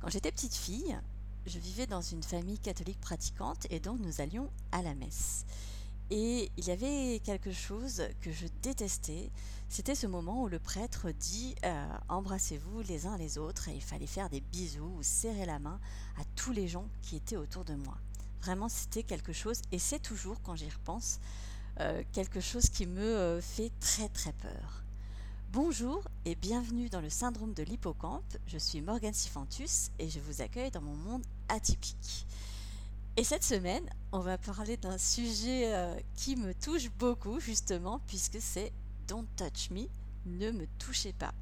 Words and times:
Quand 0.00 0.08
j'étais 0.08 0.30
petite 0.30 0.54
fille, 0.54 0.96
je 1.46 1.58
vivais 1.58 1.86
dans 1.86 2.00
une 2.00 2.22
famille 2.22 2.58
catholique 2.58 3.00
pratiquante 3.00 3.66
et 3.70 3.80
donc 3.80 3.98
nous 4.00 4.20
allions 4.20 4.50
à 4.72 4.82
la 4.82 4.94
messe. 4.94 5.44
Et 6.10 6.50
il 6.56 6.66
y 6.66 6.70
avait 6.70 7.20
quelque 7.22 7.52
chose 7.52 8.02
que 8.22 8.32
je 8.32 8.46
détestais, 8.62 9.30
c'était 9.68 9.94
ce 9.94 10.06
moment 10.06 10.42
où 10.42 10.48
le 10.48 10.58
prêtre 10.58 11.10
dit 11.10 11.54
euh, 11.64 11.86
embrassez-vous 12.08 12.80
les 12.80 13.06
uns 13.06 13.18
les 13.18 13.36
autres 13.36 13.68
et 13.68 13.74
il 13.74 13.82
fallait 13.82 14.06
faire 14.06 14.30
des 14.30 14.40
bisous 14.40 14.94
ou 14.96 15.02
serrer 15.02 15.44
la 15.44 15.58
main 15.58 15.78
à 16.18 16.22
tous 16.34 16.52
les 16.52 16.66
gens 16.66 16.88
qui 17.02 17.16
étaient 17.16 17.36
autour 17.36 17.64
de 17.64 17.74
moi. 17.74 17.98
Vraiment 18.40 18.70
c'était 18.70 19.02
quelque 19.02 19.34
chose, 19.34 19.60
et 19.72 19.78
c'est 19.78 19.98
toujours 19.98 20.40
quand 20.42 20.56
j'y 20.56 20.70
repense, 20.70 21.20
euh, 21.80 22.02
quelque 22.12 22.40
chose 22.40 22.70
qui 22.70 22.86
me 22.86 23.02
euh, 23.02 23.40
fait 23.42 23.70
très 23.80 24.08
très 24.08 24.32
peur. 24.32 24.84
Bonjour 25.52 26.06
et 26.26 26.34
bienvenue 26.34 26.90
dans 26.90 27.00
le 27.00 27.08
syndrome 27.08 27.54
de 27.54 27.62
l'hippocampe. 27.62 28.36
Je 28.46 28.58
suis 28.58 28.82
Morgane 28.82 29.14
Sifantus 29.14 29.90
et 29.98 30.10
je 30.10 30.20
vous 30.20 30.42
accueille 30.42 30.70
dans 30.70 30.82
mon 30.82 30.94
monde 30.94 31.22
atypique. 31.48 32.26
Et 33.16 33.24
cette 33.24 33.42
semaine, 33.42 33.88
on 34.12 34.18
va 34.18 34.36
parler 34.36 34.76
d'un 34.76 34.98
sujet 34.98 35.74
euh, 35.74 35.98
qui 36.14 36.36
me 36.36 36.52
touche 36.52 36.90
beaucoup 36.98 37.40
justement 37.40 37.98
puisque 38.06 38.42
c'est 38.42 38.72
Don't 39.06 39.26
touch 39.38 39.70
me, 39.70 39.88
ne 40.26 40.50
me 40.50 40.66
touchez 40.78 41.14
pas. 41.14 41.32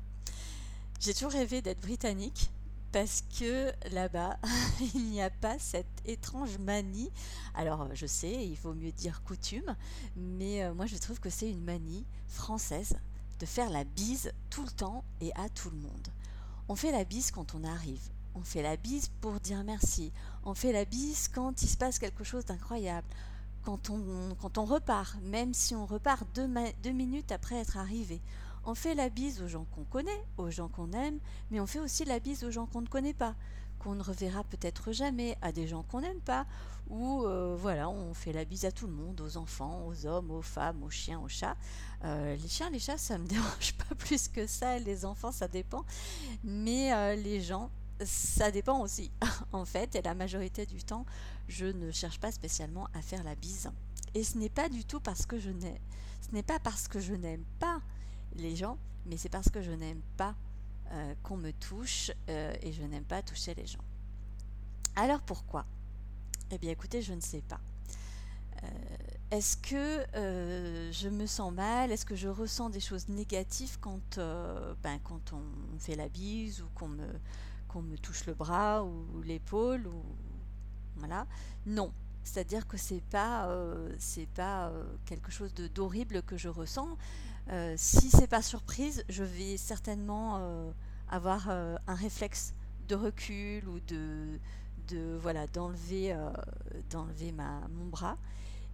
J'ai 1.01 1.13
toujours 1.13 1.33
rêvé 1.33 1.61
d'être 1.61 1.81
britannique 1.81 2.53
parce 2.93 3.25
que 3.41 3.73
là-bas, 3.91 4.39
il 4.95 5.11
n'y 5.11 5.21
a 5.21 5.31
pas 5.31 5.59
cette 5.59 6.01
étrange 6.05 6.59
manie. 6.59 7.11
Alors, 7.57 7.89
je 7.93 8.07
sais, 8.07 8.47
il 8.47 8.55
vaut 8.55 8.75
mieux 8.75 8.93
dire 8.93 9.25
coutume, 9.25 9.75
mais 10.15 10.63
euh, 10.63 10.75
moi 10.75 10.87
je 10.87 10.97
trouve 10.97 11.19
que 11.19 11.29
c'est 11.29 11.51
une 11.51 11.65
manie 11.65 12.07
française 12.29 12.97
de 13.39 13.47
faire 13.47 13.71
la 13.71 13.85
bise 13.85 14.33
tout 14.51 14.63
le 14.63 14.71
temps 14.71 15.05
et 15.21 15.33
à 15.35 15.49
tout 15.49 15.71
le 15.71 15.77
monde. 15.77 16.09
On 16.69 16.77
fait 16.77 16.93
la 16.93 17.05
bise 17.05 17.31
quand 17.31 17.55
on 17.55 17.65
arrive. 17.65 18.11
On 18.35 18.43
fait 18.43 18.63
la 18.63 18.77
bise 18.77 19.09
pour 19.21 19.41
dire 19.41 19.65
merci. 19.65 20.13
On 20.45 20.55
fait 20.55 20.73
la 20.73 20.85
bise 20.85 21.29
quand 21.29 21.63
il 21.63 21.69
se 21.69 21.77
passe 21.77 21.99
quelque 21.99 22.25
chose 22.25 22.45
d'incroyable. 22.45 23.07
Quand 23.65 23.91
on, 23.91 24.65
repart, 24.65 25.17
même 25.23 25.53
si 25.53 25.75
on 25.75 25.87
repart 25.87 26.25
deux, 26.35 26.49
deux 26.83 26.93
minutes 26.93 27.33
après 27.33 27.57
être 27.57 27.77
arrivé. 27.77 28.21
On 28.65 28.75
fait 28.75 28.95
la 28.95 29.09
bise 29.09 29.43
aux 29.43 29.49
gens 29.49 29.67
qu'on 29.75 29.85
connaît, 29.85 30.25
aux 30.37 30.51
gens 30.51 30.69
qu'on 30.69 30.93
aime, 30.93 31.19
mais 31.51 31.61
on 31.61 31.67
fait 31.67 31.81
aussi 31.81 32.05
la 32.05 32.21
bise 32.21 32.45
aux 32.45 32.51
gens 32.51 32.67
qu'on 32.67 32.83
ne 32.83 32.89
connaît 32.89 33.15
pas 33.15 33.35
qu'on 33.79 33.95
ne 33.95 34.03
reverra 34.03 34.45
peut-être 34.45 34.93
jamais, 34.93 35.37
à 35.43 35.53
des 35.53 35.67
gens 35.67 35.83
qu'on 35.83 36.01
n'aime 36.01 36.21
pas, 36.21 36.47
ou 36.89 37.25
euh, 37.25 37.57
voilà, 37.59 37.89
on 37.89 38.15
fait 38.15 38.33
la 38.33 38.45
bise 38.45 38.65
à 38.65 38.73
tout 38.73 38.87
le 38.87 38.93
monde, 38.93 39.21
aux 39.21 39.37
enfants, 39.37 39.85
aux 39.87 40.07
hommes, 40.07 40.31
aux 40.31 40.43
femmes, 40.43 40.83
aux 40.83 40.91
chiens, 40.91 41.21
aux 41.21 41.29
chats. 41.29 41.57
Euh, 42.05 42.37
les 42.37 42.49
chiens, 42.49 42.71
les 42.71 42.79
chats, 42.79 42.99
ça 42.99 43.19
me 43.19 43.27
dérange 43.29 43.75
pas 43.75 43.95
plus 43.95 44.29
que 44.29 44.47
ça, 44.47 44.79
les 44.79 45.05
enfants, 45.05 45.33
ça 45.33 45.49
dépend, 45.49 45.85
mais 46.45 46.93
euh, 46.93 47.17
les 47.17 47.41
gens, 47.41 47.71
ça 48.05 48.51
dépend 48.51 48.81
aussi, 48.81 49.11
en 49.53 49.65
fait, 49.65 49.95
et 49.97 50.03
la 50.03 50.15
majorité 50.15 50.67
du 50.67 50.83
temps, 50.83 51.07
je 51.49 51.67
ne 51.67 51.91
cherche 51.91 52.21
pas 52.21 52.31
spécialement 52.31 52.89
à 52.95 53.03
faire 53.03 53.25
la 53.25 53.35
bise. 53.35 53.71
Et 54.15 54.23
ce 54.23 54.39
n'est 54.39 54.49
pas 54.49 54.69
du 54.69 54.85
tout 54.85 55.01
parce 55.01 55.27
que 55.27 55.39
je 55.39 55.51
ce 55.51 56.35
n'est 56.35 56.43
pas 56.43 56.59
parce 56.59 56.89
que 56.89 56.99
je 56.99 57.15
n'aime 57.15 57.45
pas 57.61 57.81
les 58.35 58.57
gens, 58.57 58.79
mais 59.07 59.17
c'est 59.17 59.29
parce 59.29 59.49
que 59.49 59.63
je 59.63 59.71
n'aime 59.71 60.01
pas 60.17 60.35
euh, 60.93 61.15
qu'on 61.23 61.37
me 61.37 61.53
touche 61.53 62.13
euh, 62.29 62.55
et 62.63 62.73
je 62.73 62.83
n'aime 62.83 63.05
pas 63.05 63.23
toucher 63.23 63.55
les 63.55 63.67
gens. 63.67 63.85
Alors 64.95 65.21
pourquoi? 65.21 65.67
Eh 66.51 66.59
bien 66.59 66.71
écoutez, 66.71 67.03
je 67.03 67.13
ne 67.13 67.21
sais 67.21 67.43
pas. 67.43 67.61
Euh, 68.63 68.69
est-ce 69.33 69.57
que 69.57 70.07
je 70.93 71.09
me 71.09 71.27
sens 71.27 71.53
mal? 71.53 71.91
Est-ce 71.91 72.07
que 72.07 72.15
je 72.15 72.29
ressens 72.29 72.71
des 72.71 72.81
choses 72.81 73.09
négatives 73.09 73.79
quand, 73.81 74.19
ben, 74.83 75.01
quand 75.03 75.33
on 75.33 75.79
fait 75.79 75.97
la 75.97 76.09
bise 76.09 76.63
ou 76.63 76.67
qu'on 76.75 76.89
me, 76.89 77.09
me 77.83 77.99
touche 77.99 78.25
le 78.27 78.35
bras 78.35 78.85
ou 78.85 79.21
l'épaule 79.23 79.89
ou 79.89 80.03
voilà? 80.95 81.27
Non, 81.67 81.93
c'est-à-dire 82.23 82.69
que 82.69 82.77
c'est 82.77 83.03
pas 83.11 83.49
pas 84.35 84.73
quelque 85.05 85.33
chose 85.33 85.53
d'horrible 85.53 86.23
que 86.23 86.37
je 86.37 86.49
ressens. 86.49 86.97
Euh, 87.51 87.75
si 87.77 88.11
c'est 88.11 88.27
pas 88.27 88.43
surprise, 88.43 89.05
je 89.09 89.23
vais 89.23 89.57
certainement 89.57 90.39
euh, 90.41 90.71
avoir 91.09 91.47
euh, 91.49 91.77
un 91.87 91.95
réflexe 91.95 92.55
de 92.89 92.97
recul 92.97 93.69
ou 93.69 93.79
de, 93.81 94.39
voilà 95.21 95.47
d'enlever 95.49 96.17
d'enlever 96.91 97.33
mon 97.33 97.87
bras. 97.87 98.17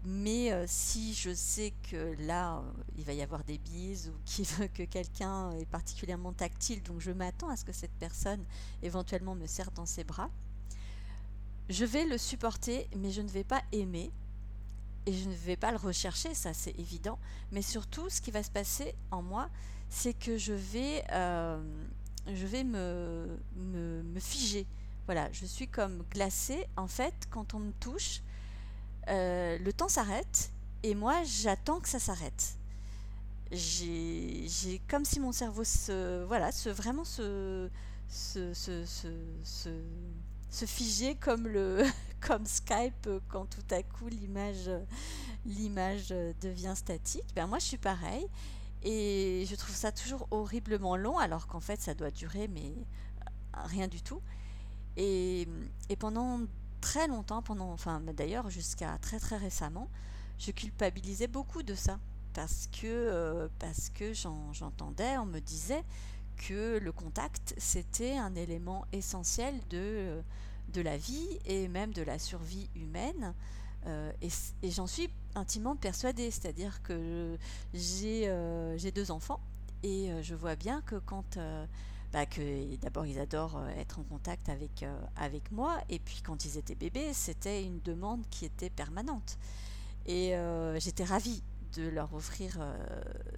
Mais 0.04 0.50
si 0.66 1.14
je 1.14 1.32
sais 1.32 1.72
que 1.90 2.14
là, 2.26 2.62
il 2.98 3.04
va 3.04 3.14
y 3.14 3.22
avoir 3.22 3.44
des 3.44 3.56
bises 3.56 4.08
ou 4.08 4.18
qu'il 4.26 4.44
veut 4.44 4.66
que 4.66 4.82
quelqu'un 4.82 5.52
est 5.52 5.64
particulièrement 5.64 6.32
tactile, 6.32 6.82
donc 6.82 7.00
je 7.00 7.12
m'attends 7.12 7.48
à 7.48 7.56
ce 7.56 7.64
que 7.64 7.72
cette 7.72 7.94
personne 7.98 8.44
éventuellement 8.82 9.34
me 9.34 9.46
serre 9.46 9.70
dans 9.70 9.86
ses 9.86 10.04
bras, 10.04 10.28
je 11.70 11.84
vais 11.86 12.04
le 12.04 12.18
supporter, 12.18 12.88
mais 12.96 13.10
je 13.10 13.22
ne 13.22 13.28
vais 13.28 13.44
pas 13.44 13.62
aimer 13.72 14.10
et 15.06 15.12
je 15.12 15.28
ne 15.28 15.34
vais 15.34 15.56
pas 15.56 15.70
le 15.70 15.76
rechercher, 15.76 16.34
ça 16.34 16.54
c'est 16.54 16.78
évident. 16.78 17.18
Mais 17.50 17.62
surtout, 17.62 18.08
ce 18.08 18.20
qui 18.20 18.30
va 18.30 18.42
se 18.42 18.50
passer 18.50 18.94
en 19.10 19.22
moi, 19.22 19.48
c'est 19.88 20.14
que 20.14 20.38
je 20.38 20.52
vais, 20.52 21.04
euh, 21.12 21.60
je 22.26 22.46
vais 22.46 22.64
me, 22.64 23.38
me, 23.56 24.20
figer. 24.20 24.66
Voilà, 25.06 25.30
je 25.32 25.44
suis 25.44 25.68
comme 25.68 26.04
glacée. 26.10 26.66
En 26.76 26.86
fait, 26.86 27.14
quand 27.30 27.54
on 27.54 27.58
me 27.58 27.72
touche, 27.72 28.22
euh, 29.08 29.58
le 29.58 29.72
temps 29.72 29.88
s'arrête 29.88 30.50
et 30.84 30.94
moi 30.94 31.22
j'attends 31.24 31.80
que 31.80 31.88
ça 31.88 31.98
s'arrête. 31.98 32.56
J'ai 33.50 34.80
comme 34.88 35.04
si 35.04 35.20
mon 35.20 35.32
cerveau 35.32 35.64
se, 35.64 36.24
voilà, 36.24 36.52
se 36.52 36.70
vraiment 36.70 37.04
se, 37.04 37.68
se, 38.08 38.54
se, 38.54 38.86
se 38.86 39.68
se 40.52 40.66
figer 40.66 41.14
comme 41.14 41.48
le 41.48 41.82
comme 42.26 42.46
Skype 42.46 43.08
quand 43.28 43.46
tout 43.46 43.74
à 43.74 43.82
coup 43.82 44.08
l'image 44.08 44.70
l'image 45.44 46.08
devient 46.40 46.74
statique. 46.76 47.26
Ben 47.34 47.46
moi 47.46 47.58
je 47.58 47.66
suis 47.66 47.78
pareil 47.78 48.26
et 48.82 49.44
je 49.48 49.54
trouve 49.54 49.74
ça 49.74 49.92
toujours 49.92 50.26
horriblement 50.30 50.96
long 50.96 51.18
alors 51.18 51.46
qu'en 51.46 51.60
fait 51.60 51.80
ça 51.80 51.94
doit 51.94 52.10
durer 52.10 52.48
mais 52.48 52.72
rien 53.54 53.88
du 53.88 54.02
tout. 54.02 54.20
Et, 54.96 55.48
et 55.88 55.96
pendant 55.96 56.40
très 56.80 57.08
longtemps, 57.08 57.42
pendant 57.42 57.72
enfin 57.72 58.00
d'ailleurs 58.00 58.50
jusqu'à 58.50 58.98
très 58.98 59.18
très 59.18 59.36
récemment, 59.36 59.88
je 60.38 60.50
culpabilisais 60.50 61.28
beaucoup 61.28 61.62
de 61.62 61.74
ça 61.74 61.98
parce 62.34 62.68
que 62.68 62.86
euh, 62.86 63.48
parce 63.58 63.90
que 63.90 64.12
j'entendais, 64.52 65.16
on 65.18 65.26
me 65.26 65.40
disait 65.40 65.84
que 66.36 66.78
le 66.78 66.92
contact, 66.92 67.54
c'était 67.58 68.16
un 68.16 68.34
élément 68.34 68.84
essentiel 68.92 69.54
de, 69.70 70.22
de 70.68 70.80
la 70.80 70.96
vie 70.96 71.38
et 71.44 71.68
même 71.68 71.92
de 71.92 72.02
la 72.02 72.18
survie 72.18 72.68
humaine. 72.74 73.34
Euh, 73.86 74.12
et, 74.20 74.70
j'en 74.70 74.86
suis 74.86 75.10
intimement 75.34 75.76
persuadée, 75.76 76.30
c'est-à-dire 76.30 76.82
que 76.82 77.36
j'ai 77.74 78.24
euh, 78.26 78.78
deux 78.94 79.10
enfants 79.10 79.40
et 79.82 80.12
euh, 80.12 80.22
je 80.22 80.34
vois 80.34 80.56
bien 80.56 80.82
que 80.82 80.96
quand... 80.96 81.38
Bah, 82.12 82.26
que 82.26 82.76
d'abord 82.76 83.06
ils 83.06 83.18
adorent 83.18 83.66
être 83.78 83.98
en 83.98 84.02
contact 84.02 84.50
avec, 84.50 84.84
avec 85.16 85.50
moi 85.50 85.80
et 85.88 85.98
puis 85.98 86.20
quand 86.22 86.44
ils 86.44 86.58
étaient 86.58 86.74
bébés 86.74 87.14
c'était 87.14 87.64
une 87.64 87.80
demande 87.80 88.20
qui 88.28 88.44
était 88.44 88.68
permanente 88.68 89.38
et 90.04 90.34
j'étais 90.76 91.04
ravie 91.04 91.42
de 91.72 91.88
leur 91.88 92.12
offrir 92.12 92.58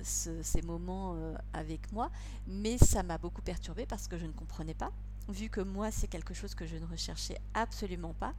ces 0.02 0.62
moments 0.62 1.16
avec 1.52 1.92
moi, 1.92 2.10
mais 2.48 2.76
ça 2.78 3.04
m'a 3.04 3.16
beaucoup 3.16 3.42
perturbée 3.42 3.86
parce 3.86 4.08
que 4.08 4.18
je 4.18 4.26
ne 4.26 4.32
comprenais 4.32 4.74
pas, 4.74 4.90
vu 5.28 5.48
que 5.48 5.60
moi 5.60 5.90
c'est 5.90 6.06
quelque 6.08 6.34
chose 6.34 6.54
que 6.54 6.66
je 6.66 6.76
ne 6.76 6.86
recherchais 6.86 7.38
absolument 7.54 8.14
pas. 8.14 8.34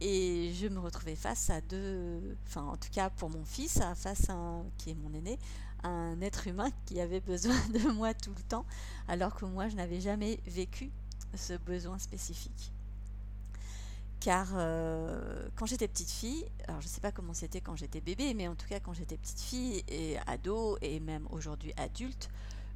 Et 0.00 0.52
je 0.54 0.66
me 0.66 0.80
retrouvais 0.80 1.14
face 1.14 1.48
à 1.50 1.60
deux, 1.60 2.36
enfin 2.46 2.62
en 2.62 2.76
tout 2.76 2.90
cas 2.90 3.10
pour 3.10 3.30
mon 3.30 3.44
fils, 3.44 3.80
face 3.94 4.28
à 4.28 4.32
un, 4.32 4.64
qui 4.76 4.90
est 4.90 4.94
mon 4.94 5.14
aîné, 5.14 5.38
un 5.84 6.20
être 6.20 6.48
humain 6.48 6.70
qui 6.86 7.00
avait 7.00 7.20
besoin 7.20 7.56
de 7.68 7.92
moi 7.92 8.12
tout 8.14 8.32
le 8.36 8.42
temps, 8.42 8.66
alors 9.06 9.34
que 9.34 9.44
moi 9.44 9.68
je 9.68 9.76
n'avais 9.76 10.00
jamais 10.00 10.40
vécu 10.46 10.90
ce 11.36 11.54
besoin 11.54 11.98
spécifique 11.98 12.72
car 14.22 14.52
euh, 14.54 15.48
quand 15.56 15.66
j'étais 15.66 15.88
petite 15.88 16.10
fille, 16.10 16.44
alors 16.68 16.80
je 16.80 16.86
ne 16.86 16.90
sais 16.90 17.00
pas 17.00 17.10
comment 17.10 17.34
c'était 17.34 17.60
quand 17.60 17.74
j'étais 17.74 18.00
bébé, 18.00 18.34
mais 18.34 18.46
en 18.46 18.54
tout 18.54 18.68
cas 18.68 18.78
quand 18.78 18.92
j'étais 18.92 19.16
petite 19.16 19.40
fille 19.40 19.82
et 19.88 20.16
ado 20.28 20.78
et 20.80 21.00
même 21.00 21.26
aujourd'hui 21.30 21.72
adulte, 21.76 22.30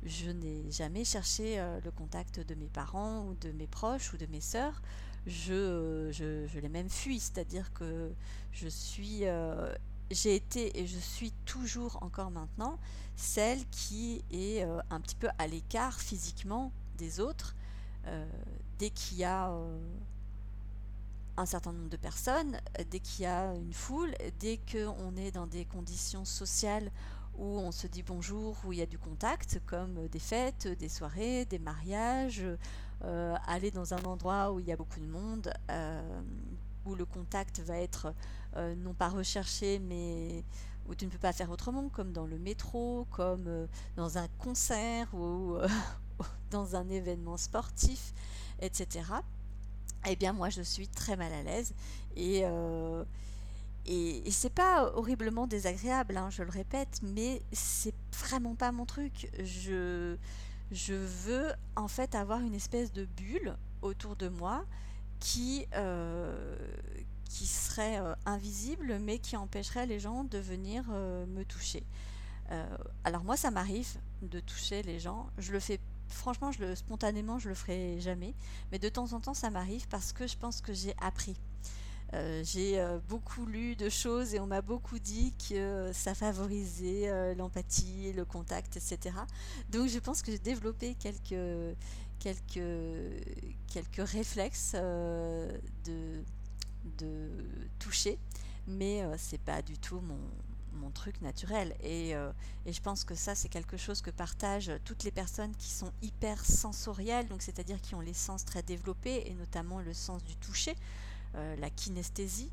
je 0.06 0.30
n'ai 0.30 0.70
jamais 0.70 1.04
cherché 1.04 1.58
euh, 1.58 1.80
le 1.84 1.90
contact 1.90 2.40
de 2.40 2.54
mes 2.54 2.68
parents 2.68 3.26
ou 3.26 3.34
de 3.34 3.50
mes 3.52 3.66
proches 3.66 4.12
ou 4.12 4.16
de 4.16 4.26
mes 4.26 4.40
sœurs. 4.40 4.80
Je, 5.26 6.08
je, 6.12 6.58
l'ai 6.60 6.68
même 6.68 6.88
fui, 6.88 7.18
c'est-à-dire 7.18 7.72
que 7.72 8.12
je 8.52 8.68
suis, 8.68 9.26
euh, 9.26 9.74
j'ai 10.10 10.36
été 10.36 10.78
et 10.78 10.86
je 10.86 10.98
suis 10.98 11.32
toujours 11.44 11.98
encore 12.02 12.30
maintenant 12.30 12.78
celle 13.16 13.66
qui 13.70 14.22
est 14.30 14.62
un 14.90 15.00
petit 15.00 15.16
peu 15.16 15.28
à 15.38 15.46
l'écart 15.48 15.98
physiquement 15.98 16.70
des 16.98 17.18
autres 17.18 17.56
dès 18.78 18.90
qu'il 18.90 19.18
y 19.18 19.24
a 19.24 19.50
un 21.36 21.46
certain 21.46 21.72
nombre 21.72 21.88
de 21.88 21.96
personnes, 21.96 22.60
dès 22.90 23.00
qu'il 23.00 23.24
y 23.24 23.26
a 23.26 23.54
une 23.54 23.72
foule, 23.72 24.14
dès 24.38 24.60
qu'on 24.70 25.16
est 25.16 25.32
dans 25.32 25.46
des 25.46 25.64
conditions 25.64 26.24
sociales 26.24 26.90
où 27.36 27.58
on 27.58 27.72
se 27.72 27.86
dit 27.86 28.02
bonjour, 28.02 28.56
où 28.64 28.72
il 28.72 28.78
y 28.78 28.82
a 28.82 28.86
du 28.86 28.98
contact, 28.98 29.60
comme 29.66 30.08
des 30.08 30.18
fêtes, 30.18 30.68
des 30.68 30.88
soirées, 30.88 31.44
des 31.44 31.58
mariages, 31.58 32.44
aller 33.46 33.70
dans 33.70 33.94
un 33.94 34.02
endroit 34.04 34.52
où 34.52 34.60
il 34.60 34.66
y 34.66 34.72
a 34.72 34.76
beaucoup 34.76 35.00
de 35.00 35.06
monde, 35.06 35.52
où 36.84 36.94
le 36.94 37.04
contact 37.04 37.60
va 37.60 37.78
être 37.78 38.14
non 38.78 38.94
pas 38.94 39.08
recherché, 39.08 39.78
mais 39.78 40.44
où 40.88 40.94
tu 40.94 41.04
ne 41.04 41.10
peux 41.10 41.18
pas 41.18 41.32
faire 41.32 41.50
autrement, 41.50 41.88
comme 41.88 42.12
dans 42.12 42.26
le 42.26 42.38
métro, 42.38 43.06
comme 43.10 43.68
dans 43.96 44.18
un 44.18 44.28
concert 44.38 45.12
ou 45.14 45.58
dans 46.50 46.76
un 46.76 46.88
événement 46.88 47.36
sportif, 47.36 48.14
etc. 48.60 49.04
Eh 50.08 50.16
bien, 50.16 50.32
moi, 50.32 50.48
je 50.48 50.62
suis 50.62 50.88
très 50.88 51.16
mal 51.16 51.32
à 51.32 51.42
l'aise 51.42 51.74
et 52.14 52.44
et, 53.86 54.30
c'est 54.30 54.50
pas 54.50 54.92
horriblement 54.94 55.46
désagréable, 55.46 56.16
hein, 56.16 56.28
je 56.30 56.42
le 56.42 56.50
répète, 56.50 57.00
mais 57.02 57.40
c'est 57.52 57.94
vraiment 58.12 58.56
pas 58.56 58.72
mon 58.72 58.84
truc. 58.84 59.30
Je, 59.38 60.16
je 60.72 60.94
veux 60.94 61.52
en 61.76 61.86
fait 61.86 62.14
avoir 62.16 62.40
une 62.40 62.54
espèce 62.54 62.92
de 62.92 63.04
bulle 63.04 63.56
autour 63.82 64.16
de 64.16 64.28
moi 64.28 64.64
qui, 65.20 65.66
euh, 65.74 66.56
qui 67.24 67.46
serait 67.46 68.00
euh, 68.00 68.14
invisible 68.26 68.98
mais 69.00 69.18
qui 69.18 69.36
empêcherait 69.36 69.86
les 69.86 70.00
gens 70.00 70.24
de 70.24 70.38
venir 70.38 70.84
euh, 70.90 71.24
me 71.26 71.44
toucher. 71.44 71.84
alors 73.04 73.24
moi 73.24 73.36
ça 73.36 73.50
m'arrive 73.50 73.98
de 74.22 74.40
toucher 74.40 74.82
les 74.82 75.00
gens, 75.00 75.28
je 75.38 75.52
le 75.52 75.60
fais 75.60 75.80
franchement 76.08 76.52
je 76.52 76.60
le 76.60 76.74
spontanément 76.76 77.38
je 77.38 77.48
le 77.48 77.54
ferai 77.54 78.00
jamais, 78.00 78.34
mais 78.70 78.78
de 78.78 78.88
temps 78.88 79.12
en 79.12 79.20
temps 79.20 79.34
ça 79.34 79.50
m'arrive 79.50 79.86
parce 79.88 80.12
que 80.12 80.26
je 80.26 80.36
pense 80.36 80.60
que 80.60 80.72
j'ai 80.72 80.94
appris. 81.00 81.36
Euh, 82.14 82.42
j'ai 82.44 82.78
euh, 82.78 82.98
beaucoup 83.08 83.46
lu 83.46 83.74
de 83.74 83.88
choses 83.88 84.34
et 84.34 84.40
on 84.40 84.46
m'a 84.46 84.62
beaucoup 84.62 84.98
dit 84.98 85.34
que 85.48 85.90
ça 85.92 86.14
favorisait 86.14 87.08
euh, 87.08 87.34
l'empathie, 87.34 88.12
le 88.12 88.24
contact, 88.24 88.76
etc. 88.76 89.16
Donc 89.70 89.88
je 89.88 89.98
pense 89.98 90.22
que 90.22 90.30
j'ai 90.30 90.38
développé 90.38 90.94
quelques, 90.94 91.76
quelques, 92.20 93.24
quelques 93.66 94.08
réflexes 94.08 94.74
de, 94.74 96.22
de 96.98 97.28
toucher, 97.78 98.18
mais 98.68 99.02
c'est 99.18 99.40
pas 99.40 99.62
du 99.62 99.76
tout 99.76 100.00
mon, 100.00 100.20
mon 100.74 100.90
truc 100.90 101.20
naturel. 101.22 101.74
Et, 101.82 102.10
et, 102.10 102.72
je 102.72 102.80
pense 102.80 103.04
que 103.04 103.14
ça, 103.16 103.34
c'est 103.34 103.48
quelque 103.48 103.76
chose 103.76 104.00
que 104.00 104.10
partagent 104.10 104.72
toutes 104.84 105.02
les 105.02 105.10
personnes 105.10 105.54
qui 105.56 105.70
sont 105.70 105.92
hyper 106.02 106.44
sensorielles, 106.44 107.26
donc 107.26 107.42
c'est-à-dire 107.42 107.80
qui 107.80 107.94
ont 107.94 108.00
les 108.00 108.14
sens 108.14 108.44
très 108.44 108.62
développés, 108.62 109.24
et 109.26 109.34
notamment 109.34 109.80
le 109.80 109.92
sens 109.92 110.22
du 110.22 110.36
toucher. 110.36 110.76
Euh, 111.36 111.54
la 111.56 111.68
kinesthésie, 111.68 112.50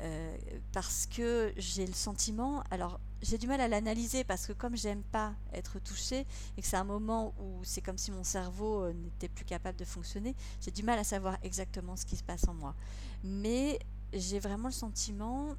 euh, 0.00 0.36
parce 0.72 1.06
que 1.06 1.52
j'ai 1.56 1.86
le 1.86 1.92
sentiment, 1.92 2.64
alors 2.72 2.98
j'ai 3.22 3.38
du 3.38 3.46
mal 3.46 3.60
à 3.60 3.68
l'analyser 3.68 4.24
parce 4.24 4.46
que 4.46 4.52
comme 4.52 4.76
j'aime 4.76 5.04
pas 5.04 5.34
être 5.52 5.78
touchée 5.78 6.26
et 6.56 6.62
que 6.62 6.66
c'est 6.66 6.76
un 6.76 6.84
moment 6.84 7.32
où 7.38 7.62
c'est 7.62 7.80
comme 7.80 7.96
si 7.96 8.10
mon 8.10 8.24
cerveau 8.24 8.82
euh, 8.82 8.92
n'était 8.92 9.28
plus 9.28 9.44
capable 9.44 9.78
de 9.78 9.84
fonctionner, 9.84 10.34
j'ai 10.60 10.72
du 10.72 10.82
mal 10.82 10.98
à 10.98 11.04
savoir 11.04 11.38
exactement 11.44 11.96
ce 11.96 12.04
qui 12.04 12.16
se 12.16 12.24
passe 12.24 12.48
en 12.48 12.54
moi. 12.54 12.74
Mais 13.22 13.78
j'ai 14.12 14.40
vraiment 14.40 14.66
le 14.66 14.74
sentiment 14.74 15.54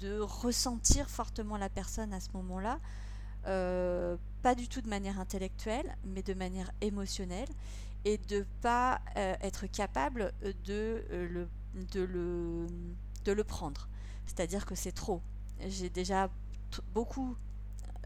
de 0.00 0.18
ressentir 0.18 1.08
fortement 1.08 1.56
la 1.56 1.68
personne 1.68 2.12
à 2.12 2.18
ce 2.18 2.30
moment-là, 2.34 2.80
pas 3.44 4.54
du 4.56 4.68
tout 4.68 4.80
de 4.80 4.88
manière 4.88 5.20
intellectuelle, 5.20 5.96
mais 6.04 6.22
de 6.22 6.34
manière 6.34 6.72
émotionnelle, 6.80 7.48
et 8.04 8.18
de 8.18 8.44
pas 8.60 9.00
être 9.14 9.66
capable 9.66 10.32
de 10.64 11.04
le 11.10 11.48
de 11.74 12.00
le, 12.00 12.66
de 13.24 13.32
le 13.32 13.44
prendre. 13.44 13.88
C'est-à-dire 14.26 14.66
que 14.66 14.74
c'est 14.74 14.92
trop. 14.92 15.22
J'ai 15.66 15.90
déjà 15.90 16.30
beaucoup 16.94 17.36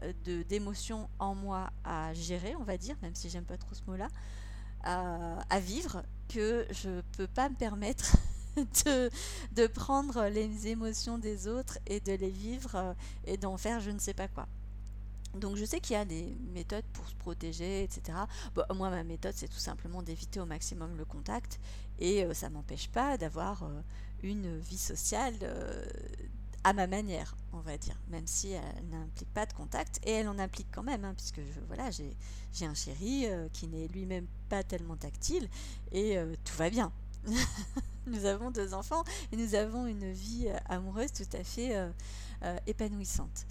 euh, 0.03 0.43
d'émotions 0.43 1.09
en 1.19 1.35
moi 1.35 1.71
à 1.83 2.13
gérer, 2.13 2.55
on 2.55 2.63
va 2.63 2.77
dire, 2.77 2.95
même 3.01 3.15
si 3.15 3.29
j'aime 3.29 3.45
pas 3.45 3.57
trop 3.57 3.73
ce 3.73 3.81
mot-là, 3.87 4.07
à, 4.83 5.59
vivre, 5.59 6.03
que 6.29 6.65
je 6.71 7.01
peux 7.17 7.27
pas 7.27 7.49
me 7.49 7.55
permettre 7.55 8.15
de, 8.55 9.09
de, 9.53 9.67
prendre 9.67 10.27
les 10.27 10.67
émotions 10.67 11.17
des 11.17 11.47
autres 11.47 11.77
et 11.87 11.99
de 11.99 12.13
les 12.13 12.29
vivre 12.29 12.75
euh, 12.75 12.93
et 13.25 13.37
d'en 13.37 13.57
faire 13.57 13.81
je 13.81 13.91
ne 13.91 13.99
sais 13.99 14.13
pas 14.13 14.27
quoi. 14.27 14.47
Donc 15.39 15.55
je 15.55 15.65
sais 15.65 15.79
qu'il 15.79 15.93
y 15.93 15.97
a 15.97 16.05
des 16.05 16.35
méthodes 16.53 16.85
pour 16.93 17.07
se 17.07 17.15
protéger, 17.15 17.83
etc. 17.83 18.17
moi, 18.75 18.89
ma 18.89 19.03
méthode, 19.03 19.33
c'est 19.35 19.47
tout 19.47 19.59
simplement 19.59 20.01
d'éviter 20.01 20.39
au 20.39 20.45
maximum 20.45 20.95
le 20.97 21.05
contact. 21.05 21.59
Et 21.99 22.23
euh, 22.23 22.33
ça 22.33 22.49
m'empêche 22.49 22.89
pas 22.89 23.17
d'avoir 23.17 23.63
euh, 23.63 23.81
une 24.23 24.57
vie 24.59 24.77
sociale 24.77 25.35
euh, 25.43 25.85
à 26.63 26.73
ma 26.73 26.87
manière, 26.87 27.35
on 27.53 27.59
va 27.59 27.77
dire. 27.77 27.99
Même 28.09 28.27
si 28.27 28.51
elle 28.51 28.87
n'implique 28.89 29.33
pas 29.33 29.45
de 29.45 29.53
contact. 29.53 29.99
Et 30.03 30.11
elle 30.11 30.27
en 30.27 30.39
implique 30.39 30.67
quand 30.71 30.83
même, 30.83 31.05
hein, 31.05 31.13
puisque 31.15 31.41
voilà, 31.67 31.89
j'ai 31.91 32.65
un 32.65 32.73
chéri 32.73 33.27
qui 33.53 33.67
n'est 33.67 33.87
lui-même 33.87 34.27
pas 34.49 34.63
tellement 34.63 34.97
tactile. 34.97 35.47
Et 35.91 36.17
tout 36.43 36.57
va 36.57 36.69
bien. 36.69 36.91
nous 38.07 38.25
avons 38.25 38.51
deux 38.51 38.73
enfants 38.73 39.03
et 39.31 39.37
nous 39.37 39.55
avons 39.55 39.85
une 39.85 40.11
vie 40.11 40.47
amoureuse 40.67 41.11
tout 41.13 41.37
à 41.37 41.43
fait 41.43 41.75
épanouissante. 42.65 43.45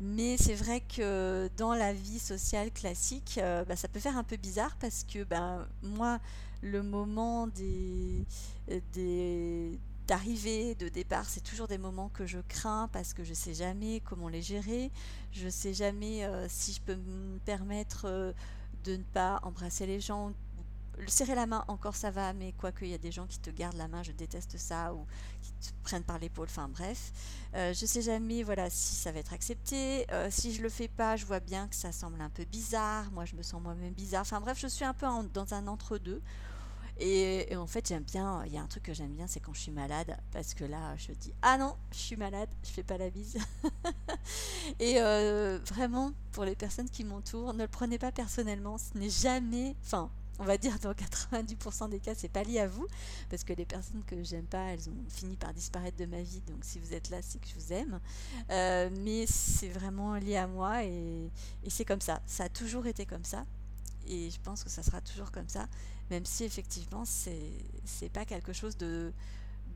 Mais 0.00 0.36
c'est 0.36 0.54
vrai 0.54 0.80
que 0.80 1.50
dans 1.56 1.74
la 1.74 1.92
vie 1.92 2.18
sociale 2.18 2.70
classique, 2.70 3.38
euh, 3.42 3.64
bah, 3.64 3.76
ça 3.76 3.88
peut 3.88 4.00
faire 4.00 4.16
un 4.16 4.24
peu 4.24 4.36
bizarre 4.36 4.76
parce 4.80 5.04
que 5.04 5.24
ben, 5.24 5.66
moi, 5.82 6.20
le 6.62 6.82
moment 6.82 7.48
des, 7.48 8.24
des 8.92 9.78
d'arrivée, 10.08 10.74
de 10.74 10.88
départ, 10.88 11.28
c'est 11.28 11.42
toujours 11.42 11.68
des 11.68 11.76
moments 11.76 12.08
que 12.08 12.26
je 12.26 12.38
crains 12.48 12.88
parce 12.92 13.12
que 13.12 13.22
je 13.22 13.34
sais 13.34 13.52
jamais 13.52 14.00
comment 14.00 14.28
les 14.28 14.40
gérer, 14.40 14.90
je 15.32 15.48
sais 15.48 15.74
jamais 15.74 16.24
euh, 16.24 16.46
si 16.48 16.72
je 16.72 16.80
peux 16.80 16.96
me 16.96 17.38
permettre 17.40 18.06
euh, 18.06 18.32
de 18.84 18.96
ne 18.96 19.02
pas 19.02 19.38
embrasser 19.42 19.86
les 19.86 20.00
gens, 20.00 20.32
serrer 21.06 21.34
la 21.34 21.46
main, 21.46 21.64
encore 21.68 21.96
ça 21.96 22.10
va, 22.10 22.32
mais 22.32 22.52
quoique 22.52 22.84
il 22.84 22.90
y 22.90 22.94
a 22.94 22.98
des 22.98 23.12
gens 23.12 23.26
qui 23.26 23.38
te 23.38 23.50
gardent 23.50 23.76
la 23.76 23.88
main, 23.88 24.02
je 24.02 24.12
déteste 24.12 24.58
ça, 24.58 24.92
ou 24.94 25.06
qui 25.42 25.52
te 25.52 25.82
prennent 25.82 26.02
par 26.02 26.18
l'épaule, 26.18 26.48
enfin 26.48 26.68
bref. 26.68 27.12
Euh, 27.54 27.72
je 27.72 27.86
sais 27.86 28.02
jamais 28.02 28.42
voilà, 28.42 28.70
si 28.70 28.94
ça 28.94 29.12
va 29.12 29.20
être 29.20 29.32
accepté. 29.32 30.06
Euh, 30.12 30.28
si 30.30 30.52
je 30.54 30.62
le 30.62 30.68
fais 30.68 30.88
pas, 30.88 31.16
je 31.16 31.26
vois 31.26 31.40
bien 31.40 31.68
que 31.68 31.76
ça 31.76 31.92
semble 31.92 32.20
un 32.20 32.30
peu 32.30 32.44
bizarre. 32.44 33.10
Moi, 33.12 33.24
je 33.24 33.36
me 33.36 33.42
sens 33.42 33.62
moi-même 33.62 33.92
bizarre. 33.92 34.22
Enfin 34.22 34.40
bref, 34.40 34.58
je 34.60 34.66
suis 34.66 34.84
un 34.84 34.94
peu 34.94 35.06
dans 35.32 35.54
un 35.54 35.66
entre-deux. 35.66 36.22
Et, 37.00 37.54
en 37.56 37.66
fait, 37.66 37.86
j'aime 37.86 38.02
bien, 38.02 38.42
il 38.46 38.52
y 38.52 38.58
a 38.58 38.60
un 38.60 38.66
truc 38.66 38.82
que 38.82 38.92
j'aime 38.92 39.14
bien, 39.14 39.28
c'est 39.28 39.38
quand 39.38 39.54
je 39.54 39.60
suis 39.60 39.70
malade, 39.70 40.16
parce 40.32 40.52
que 40.54 40.64
là, 40.64 40.96
je 40.96 41.12
dis, 41.12 41.32
ah 41.42 41.56
non, 41.56 41.76
je 41.92 41.98
suis 41.98 42.16
malade, 42.16 42.48
je 42.64 42.70
fais 42.70 42.82
pas 42.82 42.98
la 42.98 43.08
bise. 43.08 43.38
et 44.80 45.00
euh, 45.00 45.60
vraiment, 45.64 46.12
pour 46.32 46.44
les 46.44 46.56
personnes 46.56 46.90
qui 46.90 47.04
m'entourent, 47.04 47.54
ne 47.54 47.62
le 47.62 47.68
prenez 47.68 47.98
pas 47.98 48.10
personnellement, 48.10 48.78
ce 48.78 48.98
n'est 48.98 49.10
jamais, 49.10 49.76
enfin, 49.84 50.10
on 50.38 50.44
va 50.44 50.56
dire 50.56 50.78
dans 50.80 50.92
90% 50.92 51.88
des 51.90 52.00
cas, 52.00 52.14
c'est 52.14 52.28
pas 52.28 52.42
lié 52.42 52.60
à 52.60 52.66
vous, 52.66 52.86
parce 53.28 53.44
que 53.44 53.52
les 53.52 53.64
personnes 53.64 54.02
que 54.06 54.22
j'aime 54.22 54.46
pas, 54.46 54.72
elles 54.72 54.88
ont 54.88 55.08
fini 55.08 55.36
par 55.36 55.52
disparaître 55.52 55.96
de 55.96 56.06
ma 56.06 56.22
vie, 56.22 56.40
donc 56.46 56.58
si 56.62 56.78
vous 56.78 56.94
êtes 56.94 57.10
là, 57.10 57.18
c'est 57.22 57.40
que 57.40 57.48
je 57.48 57.54
vous 57.54 57.72
aime. 57.72 58.00
Euh, 58.50 58.90
mais 59.04 59.26
c'est 59.26 59.68
vraiment 59.68 60.14
lié 60.14 60.36
à 60.36 60.46
moi 60.46 60.84
et, 60.84 61.30
c'est 61.68 61.84
comme 61.84 62.00
ça. 62.00 62.20
Ça 62.26 62.44
a 62.44 62.48
toujours 62.48 62.86
été 62.86 63.04
comme 63.04 63.24
ça, 63.24 63.44
et 64.06 64.30
je 64.30 64.40
pense 64.40 64.64
que 64.64 64.70
ça 64.70 64.82
sera 64.82 65.00
toujours 65.00 65.30
comme 65.32 65.48
ça, 65.48 65.66
même 66.10 66.24
si 66.24 66.44
effectivement, 66.44 67.04
c'est 67.04 68.08
pas 68.12 68.24
quelque 68.24 68.52
chose 68.52 68.76
de, 68.76 69.12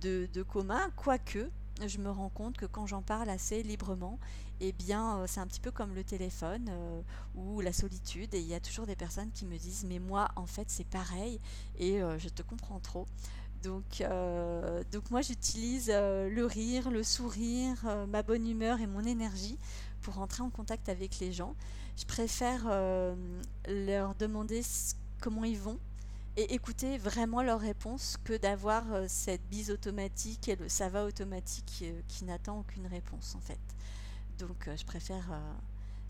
de, 0.01 0.29
de 0.33 0.43
commun, 0.43 0.91
quoique 0.97 1.51
je 1.87 1.99
me 1.99 2.11
rends 2.11 2.29
compte 2.29 2.57
que 2.57 2.67
quand 2.67 2.87
j'en 2.87 3.03
parle 3.03 3.31
assez 3.31 3.63
librement, 3.63 4.19
eh 4.61 4.73
bien, 4.73 5.19
euh, 5.19 5.25
c'est 5.27 5.41
un 5.41 5.47
petit 5.47 5.61
peu 5.61 5.71
comme 5.71 5.95
le 5.95 6.05
téléphone 6.05 6.69
euh, 6.71 7.03
ou 7.35 7.61
la 7.61 7.73
solitude. 7.73 8.35
Et 8.35 8.41
il 8.41 8.47
y 8.47 8.55
a 8.55 8.61
toujours 8.61 8.87
des 8.87 8.97
personnes 8.97 9.31
qui 9.33 9.47
me 9.47 9.57
disent, 9.57 9.85
mais 9.89 9.99
moi, 9.99 10.29
en 10.37 10.47
fait, 10.47 10.71
c'est 10.71 10.87
pareil 10.87 11.41
et 11.79 12.03
euh, 12.03 12.19
je 12.19 12.29
te 12.29 12.43
comprends 12.43 12.81
trop. 12.81 13.07
Donc, 13.63 14.03
donc 14.91 15.09
moi, 15.13 15.23
j'utilise 15.23 15.87
le 15.89 16.45
rire, 16.47 16.91
le 16.91 17.05
sourire, 17.05 17.77
ma 18.09 18.25
bonne 18.25 18.45
humeur 18.45 18.81
et 18.81 18.89
mon 18.89 19.05
énergie 19.05 19.57
pour 20.01 20.19
entrer 20.19 20.43
en 20.43 20.51
contact 20.51 20.89
avec 20.89 21.21
les 21.21 21.31
gens. 21.31 21.55
Je 21.97 22.05
préfère 22.05 22.65
leur 23.69 24.17
demander 24.17 24.63
comment 25.21 25.45
ils 25.45 25.61
vont 25.61 25.79
et 26.37 26.55
écouter 26.55 26.99
vraiment 26.99 27.43
leurs 27.43 27.61
réponses 27.61 28.17
que 28.25 28.37
d'avoir 28.37 28.91
euh, 28.93 29.05
cette 29.09 29.47
bise 29.49 29.71
automatique 29.71 30.49
et 30.49 30.57
le 30.57 30.69
ça 30.69 30.89
va 30.89 31.05
automatique 31.05 31.81
euh, 31.83 32.01
qui 32.09 32.25
n'attend 32.25 32.61
aucune 32.61 32.87
réponse 32.87 33.35
en 33.35 33.41
fait. 33.41 33.61
Donc 34.39 34.69
euh, 34.69 34.77
je 34.77 34.85
préfère 34.85 35.29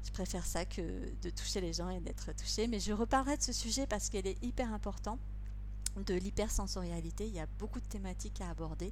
je 0.05 0.11
préfère 0.11 0.45
ça 0.45 0.64
que 0.64 0.83
de 1.23 1.31
toucher 1.31 1.61
les 1.61 1.73
gens 1.73 1.88
et 1.88 2.00
d'être 2.00 2.33
touché. 2.35 2.67
Mais 2.67 2.81
je 2.81 2.93
reparlerai 2.93 3.37
de 3.37 3.43
ce 3.43 3.52
sujet 3.52 3.87
parce 3.87 4.09
qu'elle 4.09 4.26
est 4.26 4.43
hyper 4.43 4.73
important 4.73 5.19
de 5.97 6.14
l'hypersensorialité. 6.14 7.26
Il 7.26 7.35
y 7.35 7.41
a 7.41 7.47
beaucoup 7.59 7.81
de 7.81 7.87
thématiques 7.87 8.41
à 8.41 8.50
aborder. 8.50 8.91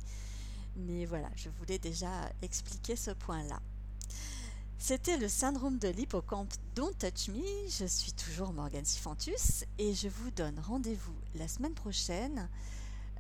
Mais 0.77 1.07
voilà, 1.07 1.29
je 1.35 1.49
voulais 1.49 1.79
déjà 1.79 2.31
expliquer 2.43 2.95
ce 2.95 3.11
point-là. 3.11 3.61
C'était 4.83 5.19
le 5.19 5.29
syndrome 5.29 5.79
de 5.79 5.89
l'hippocampe 5.89 6.49
Don't 6.75 6.95
Touch 6.99 7.29
Me. 7.29 7.69
Je 7.69 7.85
suis 7.85 8.13
toujours 8.13 8.55
Morgane 8.55 8.87
Sifantus 8.87 9.67
et 9.79 9.93
je 9.93 10.09
vous 10.09 10.31
donne 10.31 10.59
rendez-vous 10.59 11.15
la 11.35 11.49
semaine 11.49 11.75
prochaine 11.75 12.49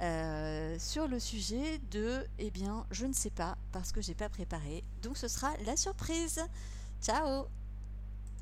euh, 0.00 0.78
sur 0.78 1.06
le 1.06 1.20
sujet 1.20 1.78
de 1.90 2.24
Eh 2.38 2.50
bien, 2.50 2.86
je 2.90 3.04
ne 3.04 3.12
sais 3.12 3.28
pas 3.28 3.58
parce 3.72 3.92
que 3.92 4.00
j'ai 4.00 4.14
pas 4.14 4.30
préparé. 4.30 4.82
Donc 5.02 5.18
ce 5.18 5.28
sera 5.28 5.54
la 5.66 5.76
surprise. 5.76 6.40
Ciao 7.02 7.44